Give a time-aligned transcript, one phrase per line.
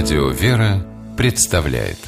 [0.00, 1.98] Радио «Вера» представляет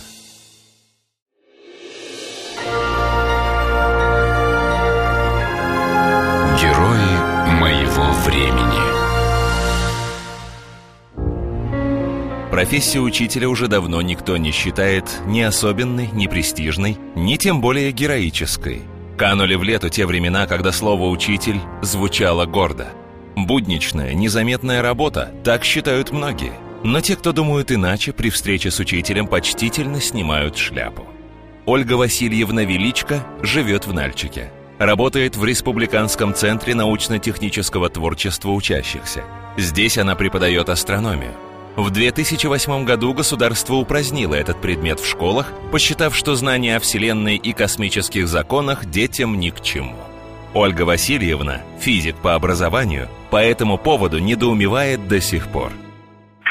[6.60, 8.80] Герои моего времени
[12.52, 18.82] Профессию учителя уже давно никто не считает ни особенной, ни престижной, ни тем более героической.
[19.18, 22.90] Канули в лету те времена, когда слово «учитель» звучало гордо.
[23.34, 26.52] Будничная, незаметная работа, так считают многие–
[26.82, 31.06] но те, кто думают иначе, при встрече с учителем почтительно снимают шляпу.
[31.66, 34.50] Ольга Васильевна Величко живет в Нальчике.
[34.78, 39.24] Работает в Республиканском центре научно-технического творчества учащихся.
[39.58, 41.34] Здесь она преподает астрономию.
[41.76, 47.52] В 2008 году государство упразднило этот предмет в школах, посчитав, что знания о Вселенной и
[47.52, 49.96] космических законах детям ни к чему.
[50.54, 55.72] Ольга Васильевна, физик по образованию, по этому поводу недоумевает до сих пор–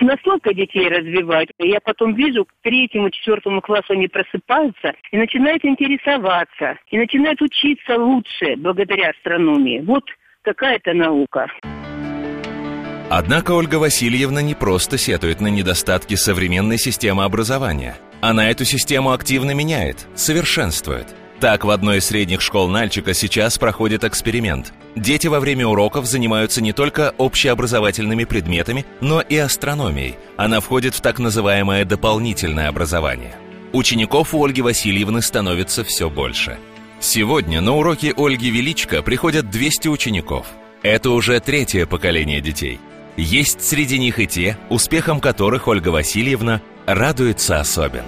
[0.02, 1.50] настолько детей развивать.
[1.60, 7.98] Я потом вижу, к третьему, четвертому классу они просыпаются и начинают интересоваться, и начинают учиться
[7.98, 9.82] лучше благодаря астрономии.
[9.86, 10.04] Вот
[10.42, 11.48] какая-то наука.
[13.12, 17.96] Однако Ольга Васильевна не просто сетует на недостатки современной системы образования.
[18.22, 21.08] Она эту систему активно меняет, совершенствует–
[21.40, 24.74] так, в одной из средних школ Нальчика сейчас проходит эксперимент.
[25.00, 30.18] Дети во время уроков занимаются не только общеобразовательными предметами, но и астрономией.
[30.36, 33.38] Она входит в так называемое дополнительное образование.
[33.72, 36.58] Учеников у Ольги Васильевны становится все больше.
[37.00, 40.48] Сегодня на уроки Ольги Величко приходят 200 учеников.
[40.84, 42.78] Это уже третье поколение детей.
[43.16, 48.04] Есть среди них и те, успехом которых Ольга Васильевна радуется особенно.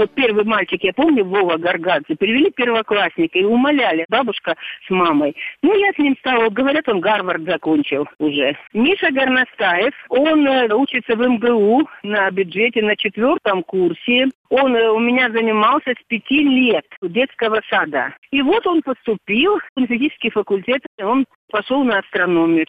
[0.00, 5.36] Вот первый мальчик, я помню, Вова Гаргадзе, привели первоклассника и умоляли, бабушка с мамой.
[5.62, 8.56] Ну, я с ним стала, говорят, он Гарвард закончил уже.
[8.72, 14.28] Миша Горностаев, он э, учится в МГУ на бюджете на четвертом курсе.
[14.48, 18.14] Он э, у меня занимался с пяти лет детского сада.
[18.30, 22.64] И вот он поступил в физический факультет, он пошел на астрономию.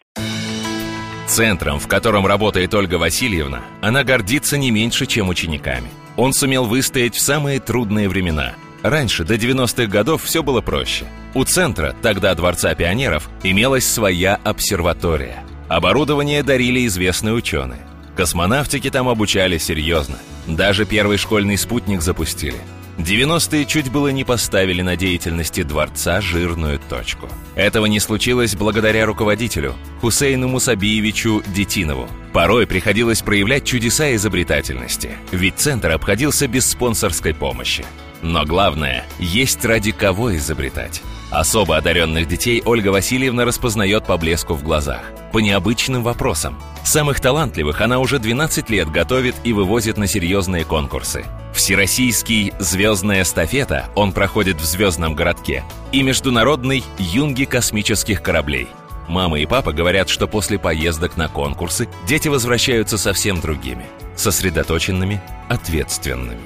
[1.31, 5.89] Центром, в котором работает Ольга Васильевна, она гордится не меньше, чем учениками.
[6.17, 8.51] Он сумел выстоять в самые трудные времена.
[8.83, 11.05] Раньше, до 90-х годов, все было проще.
[11.33, 15.45] У центра, тогда Дворца пионеров, имелась своя обсерватория.
[15.69, 17.79] Оборудование дарили известные ученые.
[18.17, 20.17] Космонавтики там обучали серьезно.
[20.47, 22.57] Даже первый школьный спутник запустили–
[23.03, 27.29] 90-е чуть было не поставили на деятельности дворца жирную точку.
[27.55, 32.07] Этого не случилось благодаря руководителю, Хусейну Мусабиевичу Детинову.
[32.33, 37.85] Порой приходилось проявлять чудеса изобретательности, ведь центр обходился без спонсорской помощи.
[38.21, 41.01] Но главное, есть ради кого изобретать.
[41.31, 45.01] Особо одаренных детей Ольга Васильевна распознает по блеску в глазах,
[45.31, 46.61] по необычным вопросам.
[46.83, 51.25] Самых талантливых она уже 12 лет готовит и вывозит на серьезные конкурсы.
[51.53, 58.67] Всероссийский «Звездная эстафета» он проходит в звездном городке и международный «Юнги космических кораблей».
[59.07, 63.85] Мама и папа говорят, что после поездок на конкурсы дети возвращаются совсем другими,
[64.15, 66.39] сосредоточенными, ответственными.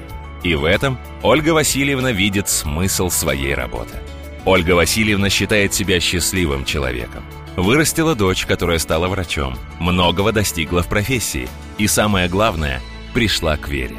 [0.43, 3.97] И в этом Ольга Васильевна видит смысл своей работы.
[4.45, 7.23] Ольга Васильевна считает себя счастливым человеком.
[7.55, 12.81] Вырастила дочь, которая стала врачом, многого достигла в профессии и, самое главное,
[13.13, 13.97] пришла к вере.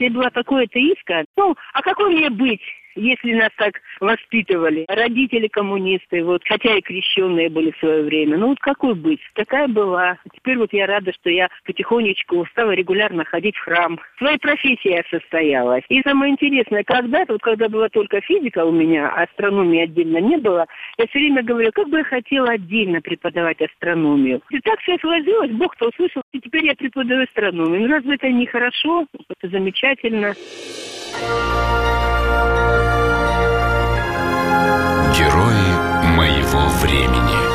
[0.00, 1.26] Я была такое атеистка.
[1.36, 2.62] Ну, а какой мне быть?
[2.94, 4.84] Если нас так воспитывали.
[4.88, 8.36] Родители коммунисты, вот, хотя и крещенные были в свое время.
[8.36, 9.20] Ну вот какой быть?
[9.34, 10.18] Такая была.
[10.34, 13.98] Теперь вот я рада, что я потихонечку стала регулярно ходить в храм.
[14.18, 15.84] Своей профессии я состоялась.
[15.88, 20.36] И самое интересное, когда-то, вот когда была только физика у меня, а астрономии отдельно не
[20.36, 20.66] было,
[20.98, 24.42] я все время говорю, как бы я хотела отдельно преподавать астрономию.
[24.50, 27.82] И так все сложилось, Бог-то услышал, и теперь я преподаю астрономию.
[27.82, 29.06] Ну разве это не хорошо?
[29.28, 30.34] Это замечательно.
[35.16, 37.49] Герои моего времени.